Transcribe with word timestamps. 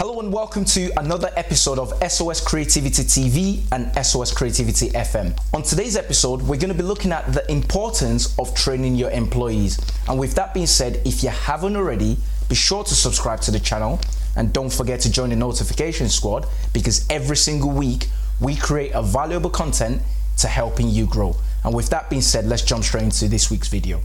Hello 0.00 0.18
and 0.18 0.32
welcome 0.32 0.64
to 0.64 0.90
another 0.98 1.30
episode 1.36 1.78
of 1.78 1.92
SOS 2.10 2.40
Creativity 2.40 3.02
TV 3.02 3.60
and 3.70 3.92
SOS 4.02 4.32
Creativity 4.32 4.88
FM. 4.88 5.38
On 5.52 5.62
today's 5.62 5.94
episode, 5.94 6.40
we're 6.40 6.56
going 6.56 6.72
to 6.72 6.74
be 6.74 6.82
looking 6.82 7.12
at 7.12 7.30
the 7.34 7.44
importance 7.52 8.34
of 8.38 8.54
training 8.54 8.94
your 8.94 9.10
employees. 9.10 9.78
And 10.08 10.18
with 10.18 10.34
that 10.36 10.54
being 10.54 10.66
said, 10.66 11.02
if 11.04 11.22
you 11.22 11.28
haven't 11.28 11.76
already, 11.76 12.16
be 12.48 12.54
sure 12.54 12.82
to 12.82 12.94
subscribe 12.94 13.42
to 13.42 13.50
the 13.50 13.60
channel 13.60 14.00
and 14.36 14.54
don't 14.54 14.72
forget 14.72 15.00
to 15.00 15.12
join 15.12 15.28
the 15.28 15.36
notification 15.36 16.08
squad 16.08 16.46
because 16.72 17.06
every 17.10 17.36
single 17.36 17.68
week 17.68 18.06
we 18.40 18.56
create 18.56 18.92
a 18.94 19.02
valuable 19.02 19.50
content 19.50 20.00
to 20.38 20.48
helping 20.48 20.88
you 20.88 21.04
grow. 21.04 21.36
And 21.62 21.74
with 21.74 21.90
that 21.90 22.08
being 22.08 22.22
said, 22.22 22.46
let's 22.46 22.62
jump 22.62 22.84
straight 22.84 23.02
into 23.04 23.28
this 23.28 23.50
week's 23.50 23.68
video. 23.68 24.00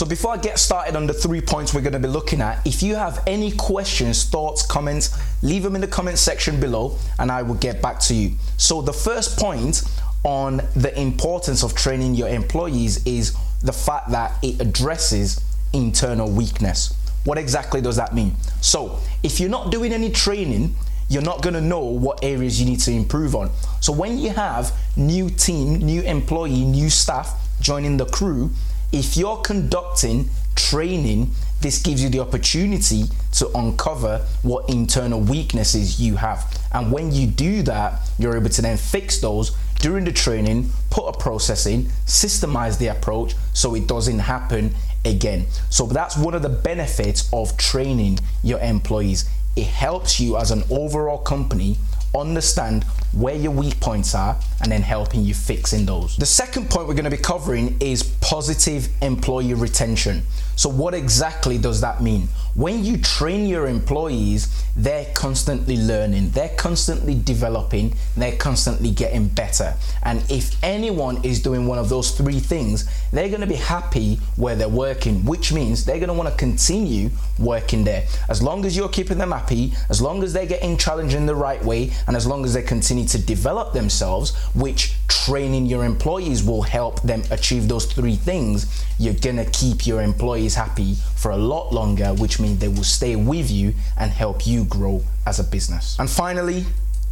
So 0.00 0.06
before 0.06 0.32
I 0.32 0.38
get 0.38 0.58
started 0.58 0.96
on 0.96 1.06
the 1.06 1.12
three 1.12 1.42
points 1.42 1.74
we're 1.74 1.82
going 1.82 1.92
to 1.92 1.98
be 1.98 2.08
looking 2.08 2.40
at, 2.40 2.66
if 2.66 2.82
you 2.82 2.94
have 2.94 3.22
any 3.26 3.52
questions, 3.52 4.24
thoughts, 4.24 4.64
comments, 4.64 5.14
leave 5.42 5.62
them 5.62 5.74
in 5.74 5.82
the 5.82 5.86
comment 5.86 6.16
section 6.16 6.58
below 6.58 6.96
and 7.18 7.30
I 7.30 7.42
will 7.42 7.56
get 7.56 7.82
back 7.82 8.00
to 8.08 8.14
you. 8.14 8.36
So 8.56 8.80
the 8.80 8.94
first 8.94 9.38
point 9.38 9.82
on 10.24 10.62
the 10.74 10.98
importance 10.98 11.62
of 11.62 11.74
training 11.74 12.14
your 12.14 12.30
employees 12.30 13.04
is 13.04 13.36
the 13.62 13.74
fact 13.74 14.10
that 14.12 14.42
it 14.42 14.58
addresses 14.58 15.44
internal 15.74 16.30
weakness. 16.30 16.96
What 17.24 17.36
exactly 17.36 17.82
does 17.82 17.96
that 17.96 18.14
mean? 18.14 18.36
So 18.62 19.00
if 19.22 19.38
you're 19.38 19.50
not 19.50 19.70
doing 19.70 19.92
any 19.92 20.08
training, 20.08 20.76
you're 21.10 21.20
not 21.20 21.42
going 21.42 21.52
to 21.52 21.60
know 21.60 21.84
what 21.84 22.24
areas 22.24 22.58
you 22.58 22.64
need 22.64 22.80
to 22.80 22.90
improve 22.90 23.34
on. 23.36 23.50
So 23.80 23.92
when 23.92 24.16
you 24.16 24.30
have 24.30 24.74
new 24.96 25.28
team, 25.28 25.74
new 25.74 26.00
employee, 26.00 26.64
new 26.64 26.88
staff 26.88 27.38
joining 27.60 27.98
the 27.98 28.06
crew, 28.06 28.50
if 28.92 29.16
you're 29.16 29.38
conducting 29.38 30.30
training, 30.56 31.30
this 31.60 31.80
gives 31.82 32.02
you 32.02 32.08
the 32.08 32.20
opportunity 32.20 33.04
to 33.32 33.48
uncover 33.56 34.26
what 34.42 34.68
internal 34.68 35.20
weaknesses 35.20 36.00
you 36.00 36.16
have. 36.16 36.58
And 36.72 36.90
when 36.90 37.12
you 37.12 37.26
do 37.26 37.62
that, 37.62 38.00
you're 38.18 38.36
able 38.36 38.48
to 38.50 38.62
then 38.62 38.76
fix 38.76 39.20
those 39.20 39.56
during 39.78 40.04
the 40.04 40.12
training, 40.12 40.70
put 40.90 41.06
a 41.08 41.18
process 41.18 41.66
in, 41.66 41.84
systemize 42.06 42.78
the 42.78 42.88
approach 42.88 43.34
so 43.52 43.74
it 43.74 43.86
doesn't 43.86 44.18
happen 44.18 44.74
again. 45.04 45.46
So 45.70 45.86
that's 45.86 46.16
one 46.16 46.34
of 46.34 46.42
the 46.42 46.48
benefits 46.48 47.28
of 47.32 47.56
training 47.56 48.18
your 48.42 48.60
employees. 48.60 49.28
It 49.56 49.66
helps 49.66 50.20
you 50.20 50.36
as 50.36 50.50
an 50.50 50.64
overall 50.70 51.18
company 51.18 51.78
understand 52.16 52.84
where 53.12 53.34
your 53.34 53.52
weak 53.52 53.80
points 53.80 54.14
are 54.14 54.38
and 54.62 54.70
then 54.70 54.82
helping 54.82 55.22
you 55.22 55.34
fixing 55.34 55.86
those. 55.86 56.16
The 56.16 56.26
second 56.26 56.70
point 56.70 56.88
we're 56.88 56.94
going 56.94 57.04
to 57.04 57.10
be 57.10 57.16
covering 57.16 57.76
is 57.80 58.02
positive 58.20 58.88
employee 59.02 59.54
retention. 59.54 60.22
So 60.60 60.68
what 60.68 60.92
exactly 60.92 61.56
does 61.56 61.80
that 61.80 62.02
mean? 62.02 62.28
When 62.54 62.84
you 62.84 62.98
train 62.98 63.46
your 63.46 63.66
employees, 63.66 64.62
they're 64.76 65.06
constantly 65.14 65.78
learning, 65.78 66.32
they're 66.32 66.54
constantly 66.56 67.14
developing, 67.14 67.94
they're 68.14 68.36
constantly 68.36 68.90
getting 68.90 69.28
better. 69.28 69.72
And 70.02 70.22
if 70.30 70.62
anyone 70.62 71.24
is 71.24 71.40
doing 71.40 71.66
one 71.66 71.78
of 71.78 71.88
those 71.88 72.10
three 72.10 72.40
things, 72.40 72.90
they're 73.10 73.30
going 73.30 73.40
to 73.40 73.46
be 73.46 73.54
happy 73.54 74.16
where 74.36 74.54
they're 74.54 74.68
working, 74.68 75.24
which 75.24 75.50
means 75.50 75.86
they're 75.86 75.98
going 75.98 76.08
to 76.08 76.14
want 76.14 76.28
to 76.28 76.36
continue 76.36 77.08
working 77.38 77.84
there. 77.84 78.04
As 78.28 78.42
long 78.42 78.66
as 78.66 78.76
you're 78.76 78.90
keeping 78.90 79.16
them 79.16 79.30
happy, 79.30 79.72
as 79.88 80.02
long 80.02 80.22
as 80.22 80.34
they're 80.34 80.44
getting 80.44 80.76
challenged 80.76 81.14
in 81.14 81.24
the 81.24 81.34
right 81.34 81.64
way, 81.64 81.92
and 82.06 82.14
as 82.14 82.26
long 82.26 82.44
as 82.44 82.52
they 82.52 82.62
continue 82.62 83.06
to 83.06 83.18
develop 83.18 83.72
themselves, 83.72 84.36
which 84.54 84.94
training 85.08 85.64
your 85.66 85.84
employees 85.84 86.44
will 86.44 86.62
help 86.62 87.00
them 87.02 87.22
achieve 87.30 87.68
those 87.68 87.86
three 87.86 88.16
things, 88.16 88.84
you're 88.98 89.14
gonna 89.14 89.46
keep 89.46 89.86
your 89.86 90.02
employees 90.02 90.49
happy 90.54 90.96
for 91.16 91.30
a 91.30 91.36
lot 91.36 91.72
longer, 91.72 92.14
which 92.14 92.40
means 92.40 92.58
they 92.58 92.68
will 92.68 92.84
stay 92.84 93.16
with 93.16 93.50
you 93.50 93.74
and 93.98 94.10
help 94.10 94.46
you 94.46 94.64
grow 94.64 95.02
as 95.26 95.38
a 95.38 95.44
business. 95.44 95.96
And 95.98 96.08
finally, 96.08 96.64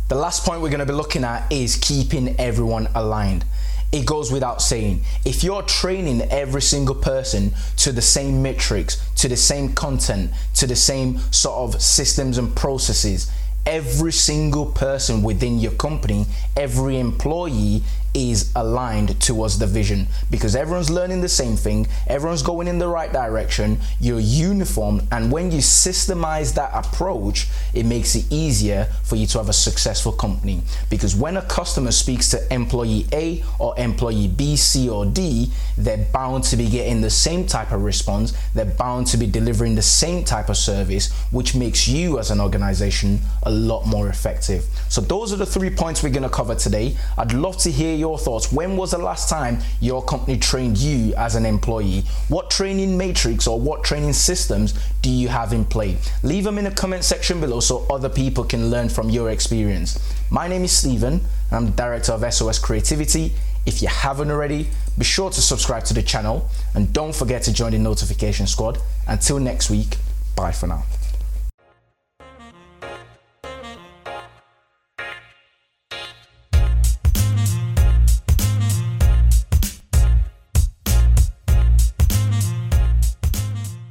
the 0.08 0.14
last 0.14 0.44
point 0.44 0.62
we're 0.62 0.70
gonna 0.70 0.86
be 0.86 0.92
looking 0.92 1.24
at 1.24 1.50
is 1.52 1.76
keeping 1.76 2.38
everyone 2.38 2.88
aligned 2.94 3.44
it 3.90 4.04
goes 4.04 4.30
without 4.30 4.60
saying. 4.60 5.02
If 5.24 5.42
you're 5.42 5.62
training 5.62 6.22
every 6.30 6.60
single 6.60 6.94
person 6.94 7.54
to 7.78 7.92
the 7.92 8.02
same 8.02 8.42
metrics, 8.42 9.02
to 9.16 9.28
the 9.28 9.36
same 9.36 9.72
content, 9.72 10.32
to 10.54 10.66
the 10.66 10.76
same 10.76 11.18
sort 11.32 11.74
of 11.74 11.80
systems 11.80 12.38
and 12.38 12.54
processes, 12.54 13.30
every 13.68 14.10
single 14.12 14.64
person 14.64 15.22
within 15.22 15.58
your 15.58 15.72
company, 15.72 16.24
every 16.56 16.98
employee 16.98 17.82
is 18.14 18.50
aligned 18.56 19.20
towards 19.20 19.58
the 19.58 19.66
vision 19.66 20.06
because 20.30 20.56
everyone's 20.56 20.90
learning 20.90 21.20
the 21.20 21.28
same 21.28 21.54
thing, 21.56 21.86
everyone's 22.06 22.42
going 22.42 22.66
in 22.66 22.78
the 22.78 22.88
right 22.88 23.12
direction, 23.12 23.78
you're 24.00 24.18
uniform, 24.18 25.06
and 25.12 25.30
when 25.30 25.50
you 25.50 25.58
systemize 25.58 26.54
that 26.54 26.70
approach, 26.72 27.46
it 27.74 27.84
makes 27.84 28.14
it 28.14 28.24
easier 28.30 28.88
for 29.04 29.16
you 29.16 29.26
to 29.26 29.38
have 29.38 29.48
a 29.48 29.52
successful 29.52 30.12
company. 30.12 30.62
Because 30.88 31.14
when 31.14 31.36
a 31.36 31.42
customer 31.42 31.92
speaks 31.92 32.30
to 32.30 32.52
employee 32.52 33.06
A 33.12 33.44
or 33.58 33.78
employee 33.78 34.28
B, 34.28 34.56
C, 34.56 34.88
or 34.88 35.04
D, 35.04 35.52
they're 35.76 36.06
bound 36.12 36.44
to 36.44 36.56
be 36.56 36.68
getting 36.68 37.02
the 37.02 37.10
same 37.10 37.46
type 37.46 37.72
of 37.72 37.84
response, 37.84 38.32
they're 38.54 38.64
bound 38.64 39.06
to 39.08 39.16
be 39.18 39.26
delivering 39.26 39.74
the 39.74 39.82
same 39.82 40.24
type 40.24 40.48
of 40.48 40.56
service, 40.56 41.12
which 41.30 41.54
makes 41.54 41.86
you 41.86 42.18
as 42.18 42.30
an 42.30 42.40
organization 42.40 43.20
a 43.42 43.50
lot 43.58 43.86
more 43.86 44.08
effective. 44.08 44.64
So, 44.88 45.00
those 45.00 45.32
are 45.32 45.36
the 45.36 45.46
three 45.46 45.70
points 45.70 46.02
we're 46.02 46.10
going 46.10 46.22
to 46.22 46.28
cover 46.28 46.54
today. 46.54 46.96
I'd 47.16 47.32
love 47.32 47.58
to 47.58 47.70
hear 47.70 47.94
your 47.94 48.18
thoughts. 48.18 48.52
When 48.52 48.76
was 48.76 48.92
the 48.92 48.98
last 48.98 49.28
time 49.28 49.58
your 49.80 50.02
company 50.04 50.38
trained 50.38 50.78
you 50.78 51.14
as 51.14 51.34
an 51.34 51.44
employee? 51.44 52.04
What 52.28 52.50
training 52.50 52.96
matrix 52.96 53.46
or 53.46 53.60
what 53.60 53.84
training 53.84 54.12
systems 54.12 54.74
do 55.02 55.10
you 55.10 55.28
have 55.28 55.52
in 55.52 55.64
play? 55.64 55.98
Leave 56.22 56.44
them 56.44 56.58
in 56.58 56.64
the 56.64 56.70
comment 56.70 57.04
section 57.04 57.40
below 57.40 57.60
so 57.60 57.86
other 57.90 58.08
people 58.08 58.44
can 58.44 58.70
learn 58.70 58.88
from 58.88 59.10
your 59.10 59.30
experience. 59.30 59.98
My 60.30 60.48
name 60.48 60.64
is 60.64 60.72
Stephen, 60.72 61.22
I'm 61.50 61.66
the 61.66 61.72
director 61.72 62.12
of 62.12 62.32
SOS 62.32 62.58
Creativity. 62.58 63.32
If 63.66 63.82
you 63.82 63.88
haven't 63.88 64.30
already, 64.30 64.68
be 64.96 65.04
sure 65.04 65.30
to 65.30 65.40
subscribe 65.40 65.84
to 65.84 65.94
the 65.94 66.02
channel 66.02 66.48
and 66.74 66.92
don't 66.92 67.14
forget 67.14 67.42
to 67.44 67.52
join 67.52 67.72
the 67.72 67.78
notification 67.78 68.46
squad. 68.46 68.78
Until 69.06 69.38
next 69.38 69.70
week, 69.70 69.96
bye 70.36 70.52
for 70.52 70.66
now. 70.66 70.84